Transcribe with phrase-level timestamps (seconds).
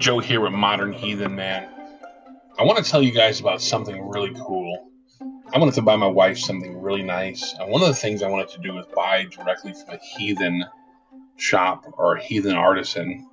[0.00, 1.68] Joe here with Modern Heathen Man.
[2.58, 4.88] I want to tell you guys about something really cool.
[5.52, 8.30] I wanted to buy my wife something really nice, and one of the things I
[8.30, 10.64] wanted to do was buy directly from a heathen
[11.36, 13.28] shop or a heathen artisan.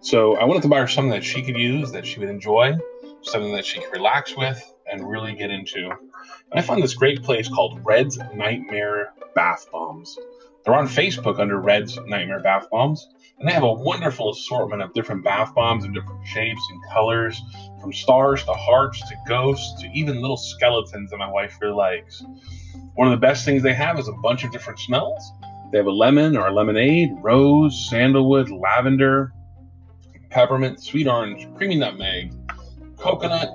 [0.00, 2.76] So I wanted to buy her something that she could use, that she would enjoy,
[3.22, 5.88] something that she could relax with and really get into.
[5.88, 6.00] And
[6.58, 10.18] I found this great place called Red's Nightmare Bath Bombs.
[10.64, 13.08] They're on Facebook under Red's Nightmare Bath Bombs,
[13.38, 17.42] and they have a wonderful assortment of different bath bombs in different shapes and colors,
[17.80, 22.22] from stars to hearts to ghosts to even little skeletons that my wife really likes.
[22.94, 25.32] One of the best things they have is a bunch of different smells.
[25.72, 29.32] They have a lemon or a lemonade, rose, sandalwood, lavender,
[30.30, 32.34] peppermint, sweet orange, creamy nutmeg,
[32.98, 33.50] coconut,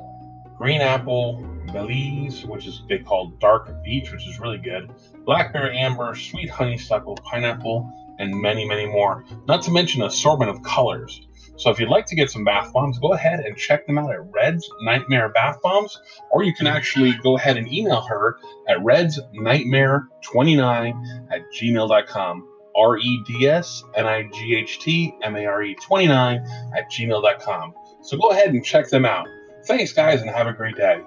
[0.58, 4.90] green apple, Belize, which is they call dark beach, which is really good,
[5.28, 9.24] blackberry amber, sweet honeysuckle, pineapple, and many, many more.
[9.46, 11.22] Not to mention an assortment of colors.
[11.58, 14.12] So if you'd like to get some bath bombs, go ahead and check them out
[14.12, 16.00] at Red's Nightmare Bath Bombs,
[16.32, 18.38] or you can actually go ahead and email her
[18.70, 22.48] at Red's Nightmare 29 at gmail.com.
[22.76, 26.46] R E D S N I G H T M A R E 29
[26.78, 27.74] at gmail.com.
[28.04, 29.28] So go ahead and check them out.
[29.66, 31.02] Thanks, guys, and have a great day.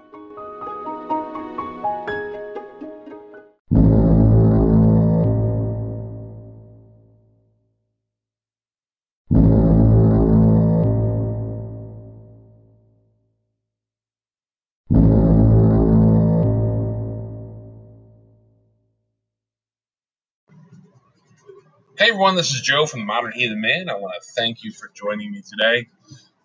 [22.00, 23.90] Hey everyone, this is Joe from the Modern Heathen Man.
[23.90, 25.86] I want to thank you for joining me today.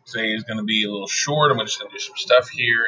[0.05, 1.49] Today is going to be a little short.
[1.49, 2.83] I'm just going to do some stuff here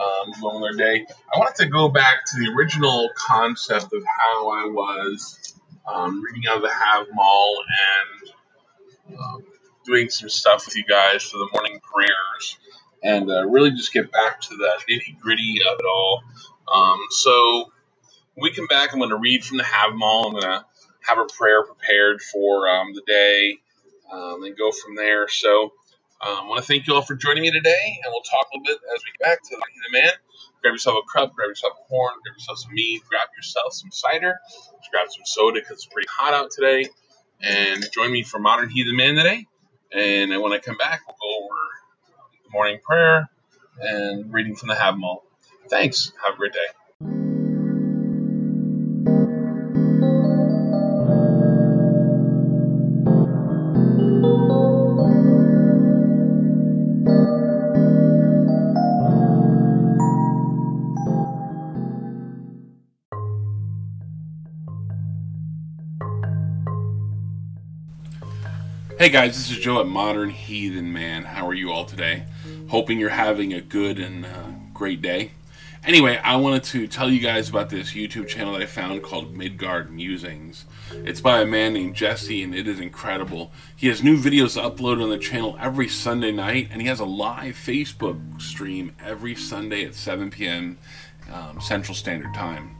[0.00, 1.06] and um, day.
[1.32, 5.54] I wanted to go back to the original concept of how I was
[5.86, 7.54] um, reading out of the Havamal
[9.06, 9.44] and um,
[9.84, 12.58] doing some stuff with you guys for the morning prayers
[13.04, 16.24] and uh, really just get back to the nitty gritty of it all.
[16.74, 17.70] Um, so
[18.36, 20.26] we come back, I'm going to read from the Havamal.
[20.26, 20.64] I'm going to
[21.06, 23.58] have a prayer prepared for um, the day
[24.12, 25.28] um, and go from there.
[25.28, 25.72] So
[26.20, 28.58] um, I want to thank you all for joining me today, and we'll talk a
[28.58, 30.10] little bit as we get back to the man.
[30.62, 33.90] Grab yourself a cup, grab yourself a horn, grab yourself some meat, grab yourself some
[33.92, 34.38] cider,
[34.90, 36.86] grab some soda because it's pretty hot out today,
[37.40, 39.46] and join me for Modern Heathen Man today.
[39.92, 41.56] And when I come back, we'll go over
[42.44, 43.30] the morning prayer
[43.80, 45.22] and reading from the Havamal.
[45.68, 46.12] Thanks.
[46.24, 46.77] Have a great day.
[68.98, 71.22] Hey guys, this is Joe at Modern Heathen Man.
[71.22, 72.24] How are you all today?
[72.66, 75.30] Hoping you're having a good and uh, great day.
[75.84, 79.36] Anyway, I wanted to tell you guys about this YouTube channel that I found called
[79.36, 80.64] Midgard Musings.
[80.90, 83.52] It's by a man named Jesse, and it is incredible.
[83.76, 87.04] He has new videos uploaded on the channel every Sunday night, and he has a
[87.04, 90.76] live Facebook stream every Sunday at 7 p.m.
[91.32, 92.77] Um, Central Standard Time.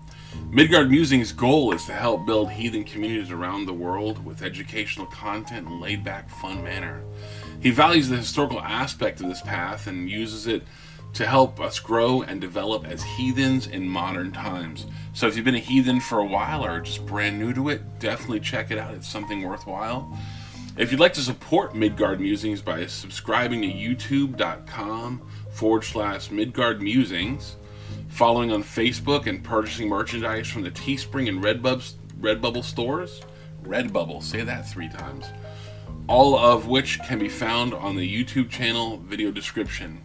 [0.51, 5.67] Midgard Musing's goal is to help build heathen communities around the world with educational content
[5.67, 7.03] and laid back, fun manner.
[7.61, 10.63] He values the historical aspect of this path and uses it
[11.15, 14.87] to help us grow and develop as heathens in modern times.
[15.15, 17.99] So if you've been a heathen for a while or just brand new to it,
[17.99, 18.95] definitely check it out.
[18.95, 20.17] It's something worthwhile.
[20.77, 27.57] If you'd like to support Midgard Musings by subscribing to youtube.com forward slash Midgard Musings,
[28.09, 33.21] following on Facebook and purchasing merchandise from the Teespring and Redbubble, Redbubble stores.
[33.63, 35.27] Redbubble, say that three times.
[36.09, 40.03] All of which can be found on the YouTube channel video description.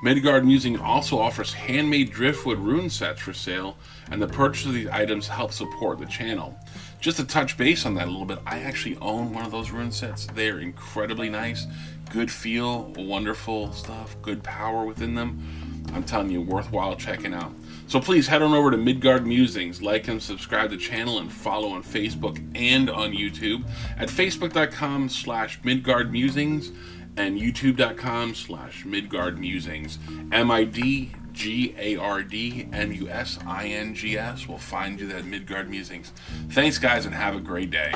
[0.00, 3.76] Midgard Musing also offers handmade driftwood rune sets for sale,
[4.12, 6.56] and the purchase of these items helps support the channel.
[7.00, 9.72] Just to touch base on that a little bit, I actually own one of those
[9.72, 10.26] rune sets.
[10.26, 11.66] They are incredibly nice,
[12.10, 15.57] good feel, wonderful stuff, good power within them.
[15.92, 17.52] I'm telling you, worthwhile checking out.
[17.86, 21.32] So please head on over to Midgard Musings, like and subscribe to the channel, and
[21.32, 23.64] follow on Facebook and on YouTube
[23.96, 26.72] at facebook.com slash Midgard Musings
[27.16, 29.98] and youtube.com slash Midgard Musings.
[30.32, 35.06] M-I-D G A R D M U S I N G S We'll find you
[35.08, 36.12] that Midgard Musings.
[36.50, 37.94] Thanks, guys, and have a great day.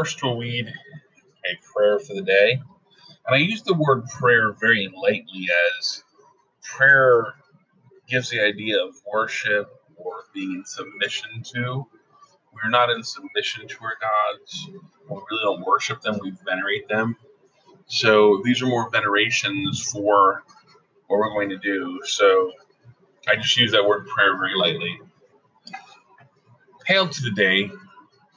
[0.00, 2.52] First, we'll read a prayer for the day.
[3.26, 5.46] And I use the word prayer very lightly
[5.78, 6.04] as
[6.62, 7.34] prayer
[8.08, 11.86] gives the idea of worship or being in submission to.
[12.50, 14.70] We're not in submission to our gods.
[14.72, 17.14] We really don't worship them, we venerate them.
[17.86, 20.44] So these are more venerations for
[21.08, 22.00] what we're going to do.
[22.06, 22.52] So
[23.28, 24.98] I just use that word prayer very lightly.
[26.86, 27.70] Hail to the day,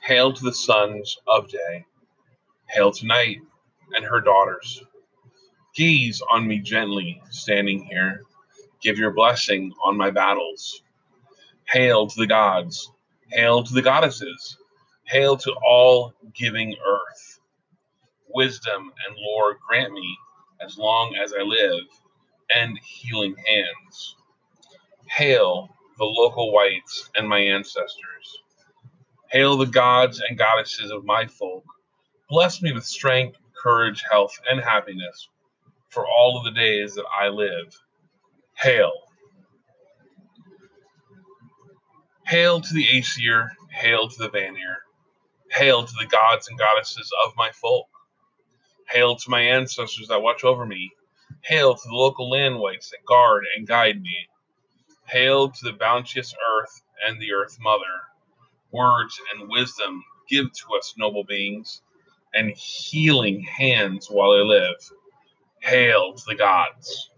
[0.04, 1.86] hail to the sons of day,
[2.68, 3.38] hail to night
[3.96, 4.84] and her daughters.
[5.74, 8.22] Gaze on me gently, standing here.
[8.82, 10.84] Give your blessing on my battles.
[11.70, 12.92] Hail to the gods,
[13.32, 14.58] hail to the goddesses,
[15.06, 17.40] hail to all giving earth.
[18.36, 20.18] Wisdom and lore grant me
[20.62, 21.86] as long as I live,
[22.54, 24.16] and healing hands.
[25.08, 28.43] Hail the local wights and my ancestors.
[29.33, 31.63] Hail the gods and goddesses of my folk.
[32.30, 35.27] Bless me with strength, courage, health, and happiness
[35.89, 37.75] for all of the days that I live.
[38.56, 38.91] Hail.
[42.27, 44.77] Hail to the Aesir, hail to the Vanir,
[45.51, 47.88] hail to the gods and goddesses of my folk.
[48.88, 50.91] Hail to my ancestors that watch over me.
[51.41, 54.27] Hail to the local land wights that guard and guide me.
[55.07, 58.12] Hail to the bounteous earth and the earth mother.
[58.74, 61.81] Words and wisdom give to us, noble beings,
[62.34, 64.75] and healing hands while I live.
[65.62, 67.12] Hail to the gods.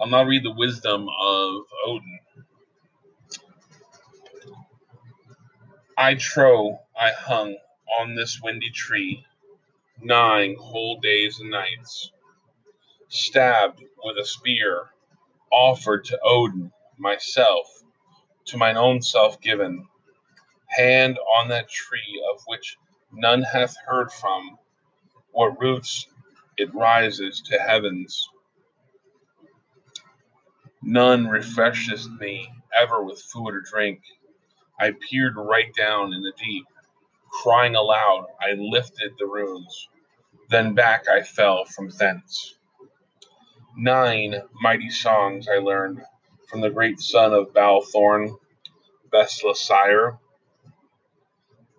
[0.00, 2.18] I'll now read the wisdom of Odin.
[5.96, 7.56] I trow I hung
[8.00, 9.24] on this windy tree
[10.02, 12.10] nine whole days and nights,
[13.08, 14.90] stabbed with a spear,
[15.52, 17.81] offered to Odin, myself,
[18.46, 19.86] to mine own self given,
[20.68, 22.76] hand on that tree of which
[23.12, 24.58] none hath heard from,
[25.32, 26.06] what roots
[26.56, 28.28] it rises to heavens.
[30.82, 32.50] None refresheth me
[32.80, 34.00] ever with food or drink.
[34.78, 36.66] I peered right down in the deep.
[37.42, 39.88] Crying aloud, I lifted the runes.
[40.50, 42.56] Then back I fell from thence.
[43.76, 46.02] Nine mighty songs I learned
[46.52, 48.36] from the great son of Bolthorn,
[49.10, 50.18] Bestla sire.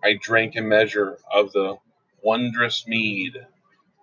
[0.02, 1.76] I drank a measure of the
[2.24, 3.34] wondrous mead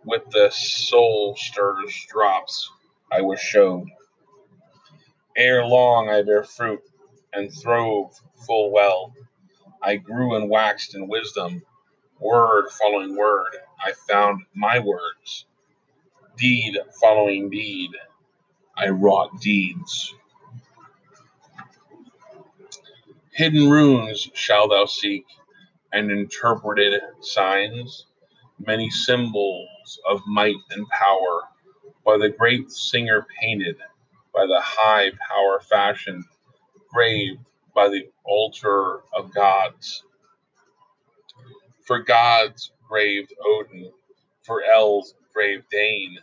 [0.06, 2.72] with the soul stirs drops
[3.12, 3.90] I was showed.
[5.36, 6.82] Ere long I bear fruit
[7.34, 8.18] and throve
[8.48, 9.14] full well.
[9.82, 11.64] I grew and waxed in wisdom,
[12.18, 13.58] word following word.
[13.84, 15.48] I found my words,
[16.38, 17.92] deed following deed.
[18.78, 20.16] I wrought deeds.
[23.42, 25.26] Hidden runes shall thou seek,
[25.92, 28.06] and interpreted signs,
[28.60, 31.42] many symbols of might and power,
[32.06, 33.78] by the great singer painted,
[34.32, 36.24] by the high power fashioned,
[36.94, 37.40] graved
[37.74, 40.04] by the altar of gods.
[41.88, 43.92] For gods graved Odin,
[44.44, 46.20] for elves graved Dain,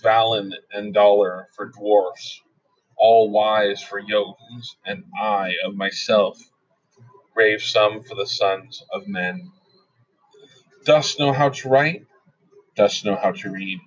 [0.00, 2.40] Dvalin and Dollar for dwarfs,
[2.96, 6.38] all wise for Jotuns, and I of myself
[7.34, 9.52] grave some for the sons of men.
[10.84, 12.06] Dost know how to write?
[12.76, 13.78] Dost know how to read?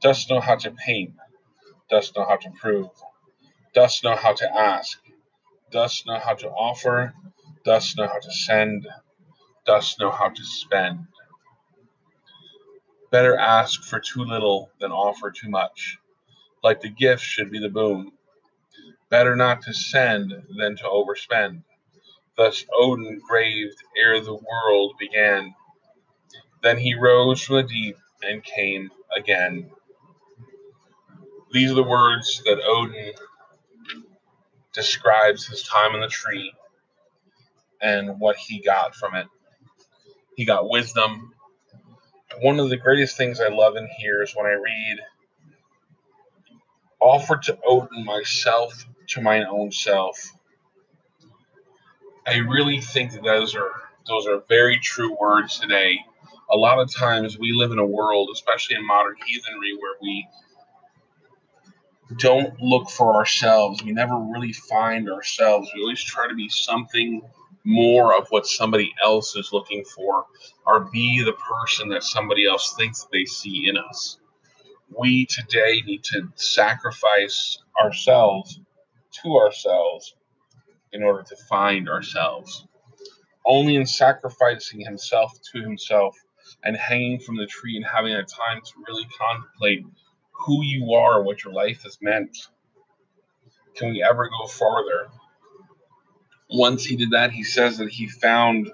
[0.00, 1.14] Dost know how to paint?
[1.88, 2.90] Dost know how to prove?
[3.74, 4.98] Dost know how to ask?
[5.70, 7.14] Dost know how to offer?
[7.64, 8.88] Dost know how to send?
[9.64, 11.06] Dost know how to spend?
[13.10, 15.98] Better ask for too little than offer too much.
[16.64, 18.12] Like the gift should be the boon.
[19.12, 21.64] Better not to send than to overspend.
[22.34, 25.54] Thus Odin graved ere the world began.
[26.62, 29.70] Then he rose from the deep and came again.
[31.52, 33.12] These are the words that Odin
[34.72, 36.50] describes his time in the tree
[37.82, 39.26] and what he got from it.
[40.36, 41.34] He got wisdom.
[42.40, 45.00] One of the greatest things I love in here is when I read,
[46.98, 50.32] Offer to Odin myself to mine own self.
[52.26, 53.70] I really think that those are
[54.06, 55.98] those are very true words today.
[56.50, 60.26] A lot of times we live in a world, especially in modern heathenry, where we
[62.18, 63.82] don't look for ourselves.
[63.82, 65.70] We never really find ourselves.
[65.74, 67.22] We always try to be something
[67.64, 70.26] more of what somebody else is looking for
[70.66, 74.18] or be the person that somebody else thinks they see in us.
[74.96, 78.60] We today need to sacrifice ourselves
[79.22, 80.14] to ourselves
[80.92, 82.66] in order to find ourselves.
[83.44, 86.16] Only in sacrificing himself to himself
[86.64, 89.84] and hanging from the tree and having a time to really contemplate
[90.32, 92.36] who you are, what your life has meant.
[93.74, 95.08] Can we ever go farther?
[96.50, 98.70] Once he did that, he says that he found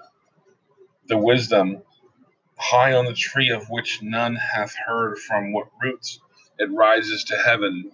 [1.07, 1.81] the wisdom
[2.57, 6.19] high on the tree of which none hath heard from what roots
[6.57, 7.91] it rises to heaven.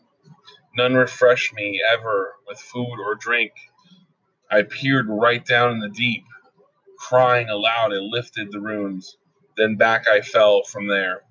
[0.77, 3.53] None refreshed me ever with food or drink.
[4.51, 6.23] I peered right down in the deep,
[6.97, 9.17] crying aloud, I lifted the runes.
[9.57, 11.21] Then back I fell from there.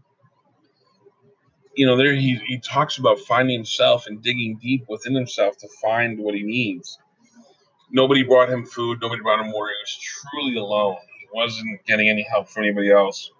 [1.77, 5.69] You know, there he, he talks about finding himself and digging deep within himself to
[5.83, 6.99] find what he needs.
[7.91, 9.71] Nobody brought him food, nobody brought him water.
[9.71, 9.99] He was
[10.31, 10.97] truly alone.
[11.21, 13.31] He wasn't getting any help from anybody else.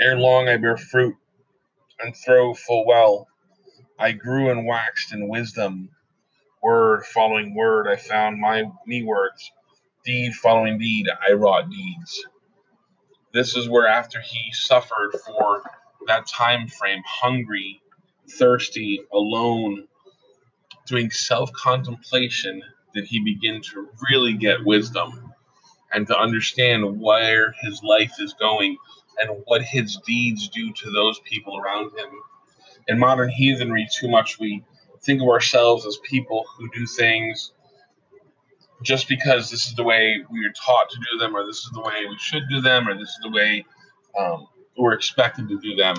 [0.00, 1.16] Ere long I bear fruit
[2.00, 3.28] and throw full well.
[3.98, 5.90] I grew and waxed in wisdom.
[6.62, 9.50] Word following word, I found my me words.
[10.04, 12.24] Deed following deed, I wrought deeds.
[13.32, 15.62] This is where after he suffered for
[16.06, 17.82] that time frame, hungry,
[18.30, 19.88] thirsty, alone,
[20.86, 22.62] doing self contemplation,
[22.94, 25.34] did he begin to really get wisdom
[25.92, 28.76] and to understand where his life is going
[29.20, 32.10] and what his deeds do to those people around him.
[32.88, 34.64] In modern heathenry, too much we
[35.02, 37.52] think of ourselves as people who do things
[38.82, 41.70] just because this is the way we are taught to do them, or this is
[41.74, 43.64] the way we should do them, or this is the way
[44.18, 45.96] um, we're expected to do them.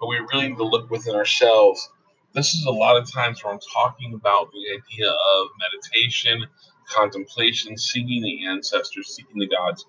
[0.00, 1.90] But we really need to look within ourselves.
[2.34, 6.46] This is a lot of times where I'm talking about the idea of meditation,
[6.88, 9.84] contemplation, seeking the ancestors, seeking the gods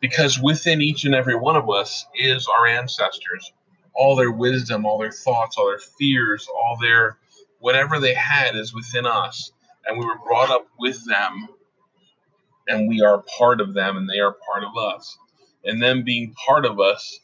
[0.00, 3.52] because within each and every one of us is our ancestors
[3.98, 7.18] all their wisdom all their thoughts all their fears all their
[7.60, 9.52] whatever they had is within us.
[9.86, 11.48] And we were brought up with them.
[12.68, 15.18] And we are part of them and they are part of us.
[15.64, 17.20] And them being part of us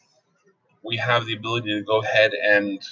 [0.84, 2.82] we have the ability to go ahead and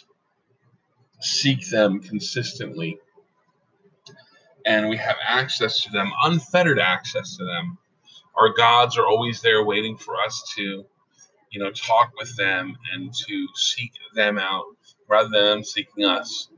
[1.21, 2.99] seek them consistently.
[4.67, 7.79] And we have access to them unfettered access to them.
[8.35, 10.87] Our gods are always there waiting for us to
[11.53, 14.65] you know talk with them and to seek them out
[15.09, 16.49] rather than them seeking us.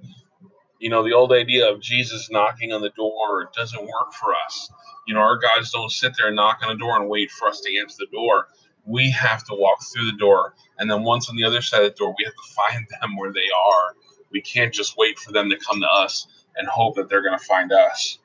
[0.78, 4.70] You know the old idea of jesus knocking on the door doesn't work for us.
[5.06, 7.48] You know our gods don't sit there and knock on the door and wait for
[7.48, 8.48] us to answer the door.
[8.86, 11.90] We have to walk through the door and then once on the other side of
[11.90, 13.96] the door we have to find them where they are.
[14.30, 17.38] We can't just wait for them to come to us and hope that they're going
[17.38, 18.18] to find us.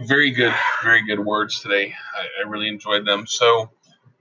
[0.00, 1.94] Very good, very good words today.
[2.16, 3.26] I, I really enjoyed them.
[3.26, 3.70] So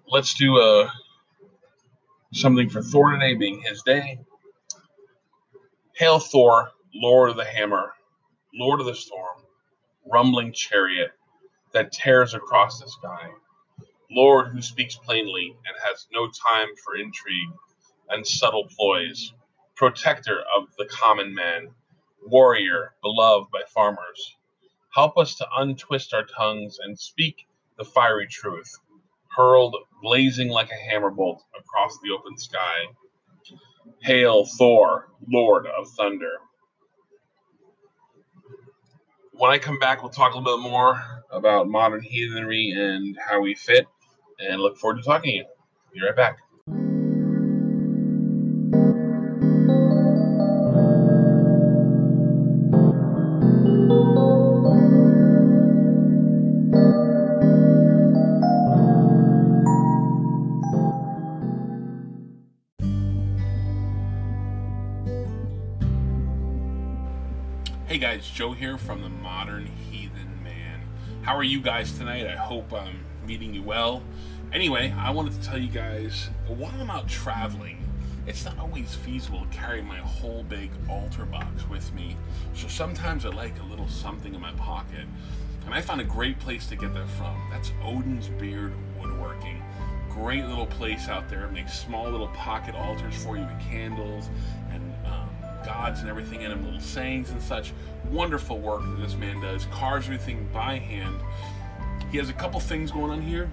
[0.08, 0.90] let's do uh,
[2.34, 4.20] something for Thor today, being his day.
[5.96, 7.94] Hail Thor, Lord of the Hammer,
[8.54, 9.44] Lord of the Storm,
[10.12, 11.12] rumbling chariot
[11.74, 13.30] that tears across the sky.
[14.12, 17.52] Lord who speaks plainly and has no time for intrigue
[18.10, 19.34] and subtle ploys,
[19.76, 21.70] protector of the common man,
[22.28, 24.34] warrior beloved by farmers
[24.96, 28.80] Help us to untwist our tongues and speak the fiery truth,
[29.36, 32.88] hurled blazing like a hammer bolt across the open sky.
[34.02, 36.32] Hail, Thor, Lord of Thunder.
[39.32, 43.42] When I come back, we'll talk a little bit more about modern heathenry and how
[43.42, 43.88] we fit,
[44.40, 45.46] and look forward to talking to you.
[45.94, 46.38] Be right back.
[68.52, 70.82] Here from the Modern Heathen Man.
[71.22, 72.28] How are you guys tonight?
[72.28, 74.04] I hope I'm meeting you well.
[74.52, 77.78] Anyway, I wanted to tell you guys while I'm out traveling,
[78.28, 82.18] it's not always feasible to carry my whole big altar box with me.
[82.54, 85.08] So sometimes I like a little something in my pocket.
[85.66, 87.42] And I found a great place to get that from.
[87.50, 89.64] That's Odin's Beard Woodworking.
[90.10, 91.46] Great little place out there.
[91.46, 94.30] It makes small little pocket altars for you with candles
[94.70, 94.93] and
[95.66, 97.74] gods and everything in them, little sayings and such.
[98.10, 99.66] Wonderful work that this man does.
[99.68, 101.20] Carves everything by hand.
[102.12, 103.50] He has a couple things going on here.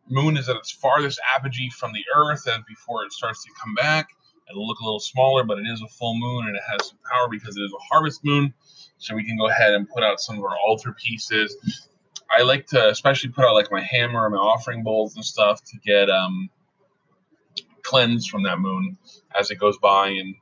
[0.07, 3.73] moon is at its farthest apogee from the Earth, and before it starts to come
[3.75, 4.09] back,
[4.49, 6.97] it'll look a little smaller, but it is a full moon and it has some
[7.11, 8.53] power because it is a harvest moon.
[8.97, 11.89] So we can go ahead and put out some of our altar pieces.
[12.29, 15.63] I like to especially put out like my hammer and my offering bowls and stuff
[15.65, 16.49] to get um,
[17.83, 18.97] cleansed from that moon
[19.37, 20.35] as it goes by and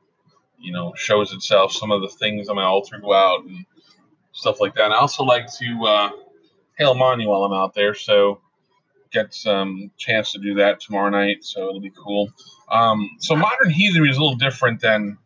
[0.60, 1.72] you know shows itself.
[1.74, 3.66] Some of the things on my altar go out and
[4.32, 4.86] stuff like that.
[4.86, 6.10] And I also like to uh,
[6.78, 8.40] hail Mani while I'm out there, so
[9.14, 11.44] get some chance to do that tomorrow night.
[11.44, 12.30] So it'll be cool.
[12.70, 15.18] Um, so modern heathenry is a little different than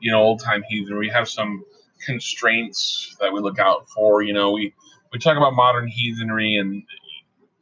[0.00, 1.06] you know old time heathenry.
[1.06, 1.64] We have some
[2.04, 4.22] constraints that we look out for.
[4.22, 4.74] You know, we
[5.12, 6.82] we talk about modern heathenry, and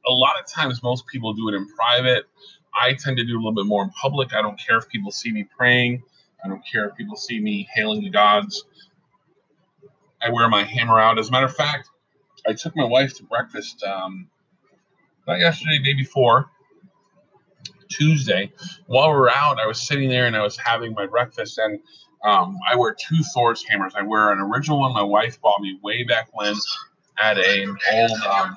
[0.06, 2.24] a lot of times most people do it in private.
[2.74, 4.34] I tend to do a little bit more in public.
[4.34, 6.02] I don't care if people see me praying.
[6.44, 8.64] I don't care if people see me hailing the gods.
[10.20, 11.18] I wear my hammer out.
[11.18, 11.88] As a matter of fact,
[12.46, 13.82] I took my wife to breakfast.
[13.84, 14.28] Um,
[15.26, 16.50] not yesterday, day before,
[17.88, 18.52] Tuesday.
[18.86, 21.80] While we were out, I was sitting there and I was having my breakfast, and
[22.24, 23.94] um, I wear two Thor's hammers.
[23.96, 26.54] I wear an original one my wife bought me way back when
[27.18, 28.10] at a, an old.
[28.12, 28.56] Um,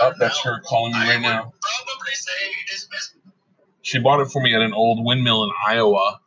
[0.00, 1.52] oh, that's her calling me right now.
[3.82, 6.20] She bought it for me at an old windmill in Iowa.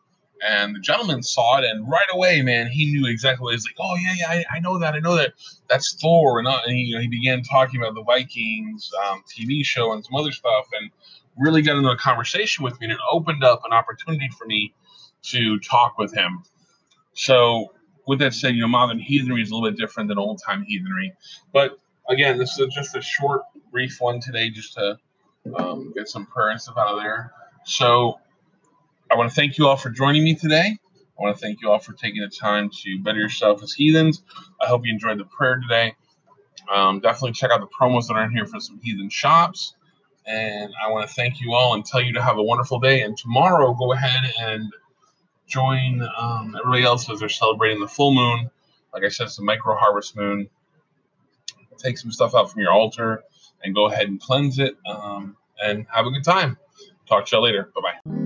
[0.47, 3.53] And the gentleman saw it, and right away, man, he knew exactly what.
[3.53, 5.33] He's like, "Oh yeah, yeah, I, I know that, I know that.
[5.69, 9.23] That's Thor." And, uh, and he, you know, he began talking about the Vikings um,
[9.29, 10.89] TV show and some other stuff, and
[11.37, 14.73] really got into a conversation with me, and it opened up an opportunity for me
[15.23, 16.43] to talk with him.
[17.13, 17.73] So,
[18.07, 20.63] with that said, you know, modern heathenry is a little bit different than old time
[20.63, 21.13] heathenry.
[21.53, 21.77] But
[22.09, 24.97] again, this is just a short, brief one today, just to
[25.55, 27.31] um, get some prayer and stuff out of there.
[27.65, 28.19] So,
[29.11, 30.77] I want to thank you all for joining me today.
[30.95, 34.23] I want to thank you all for taking the time to better yourself as heathens.
[34.61, 35.95] I hope you enjoyed the prayer today.
[36.73, 39.75] Um, definitely check out the promos that are in here for some heathen shops.
[40.25, 43.01] And I want to thank you all and tell you to have a wonderful day.
[43.01, 44.71] And tomorrow, go ahead and
[45.45, 48.49] join um, everybody else as they're celebrating the full moon.
[48.93, 50.49] Like I said, it's a micro harvest moon.
[51.77, 53.23] Take some stuff out from your altar
[53.63, 56.57] and go ahead and cleanse it um, and have a good time.
[57.07, 57.71] Talk to y'all later.
[57.75, 58.20] Bye bye.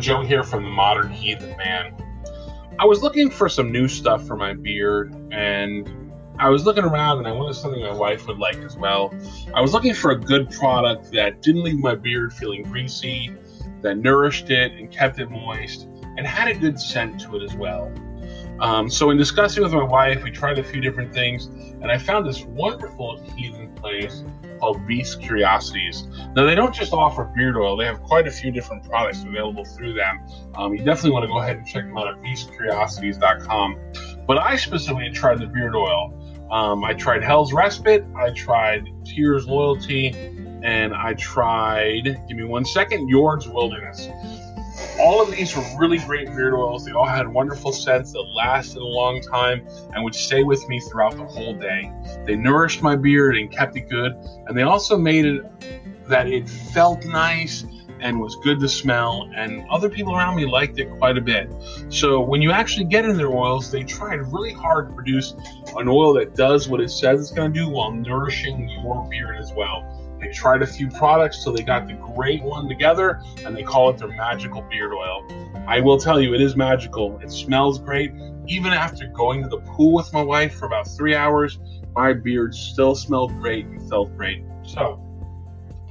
[0.00, 1.94] Joe here from the Modern Heathen Man.
[2.78, 7.18] I was looking for some new stuff for my beard, and I was looking around,
[7.18, 9.12] and I wanted something my wife would like as well.
[9.54, 13.32] I was looking for a good product that didn't leave my beard feeling greasy,
[13.82, 17.56] that nourished it and kept it moist, and had a good scent to it as
[17.56, 17.92] well.
[18.60, 21.98] Um, so, in discussing with my wife, we tried a few different things, and I
[21.98, 24.24] found this wonderful heathen place
[24.58, 26.04] called Beast Curiosities.
[26.34, 29.64] Now, they don't just offer beard oil, they have quite a few different products available
[29.64, 30.26] through them.
[30.56, 33.78] Um, you definitely want to go ahead and check them out at beastcuriosities.com.
[34.26, 36.14] But I specifically tried the beard oil.
[36.50, 40.08] Um, I tried Hell's Respite, I tried Tyr's Loyalty,
[40.62, 44.08] and I tried, give me one second, Yord's Wilderness.
[45.00, 46.84] All of these were really great beard oils.
[46.84, 50.80] They all had wonderful scents that lasted a long time and would stay with me
[50.80, 51.92] throughout the whole day.
[52.26, 54.12] They nourished my beard and kept it good,
[54.46, 57.64] and they also made it that it felt nice
[58.00, 61.50] and was good to smell, and other people around me liked it quite a bit.
[61.88, 65.34] So when you actually get in their oils, they tried really hard to produce
[65.76, 69.36] an oil that does what it says it's going to do while nourishing your beard
[69.38, 69.84] as well.
[70.20, 73.90] They tried a few products till they got the great one together, and they call
[73.90, 75.24] it their magical beard oil.
[75.66, 77.18] I will tell you, it is magical.
[77.20, 78.12] It smells great.
[78.46, 81.60] Even after going to the pool with my wife for about three hours,
[81.94, 84.44] my beard still smelled great and felt great.
[84.64, 85.00] So,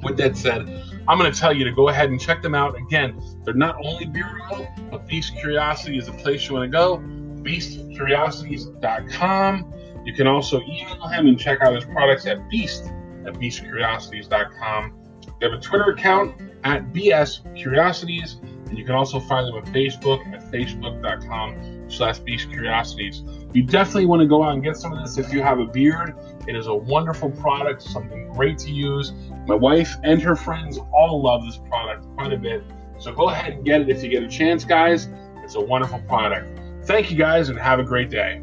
[0.03, 0.67] with that said,
[1.07, 2.77] I'm going to tell you to go ahead and check them out.
[2.77, 6.77] Again, they're not only beard oil, but Beast Curiosity is the place you want to
[6.77, 6.97] go.
[7.43, 9.73] BeastCuriosities.com.
[10.05, 12.91] You can also email him and check out his products at Beast
[13.27, 14.93] at BeastCuriosities.com.
[15.39, 18.37] They have a Twitter account at BS Curiosities,
[18.67, 23.23] and you can also find them on Facebook at Facebook.com slash Beast Curiosities.
[23.53, 25.65] You definitely want to go out and get some of this if you have a
[25.65, 26.15] beard.
[26.47, 29.13] It is a wonderful product, something great to use.
[29.45, 32.63] My wife and her friends all love this product quite a bit.
[32.99, 35.07] So go ahead and get it if you get a chance, guys.
[35.43, 36.59] It's a wonderful product.
[36.85, 38.41] Thank you guys and have a great day.